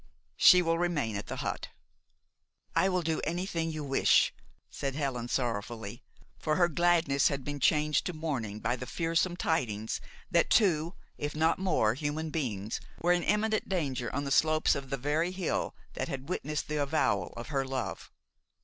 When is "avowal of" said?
16.81-17.49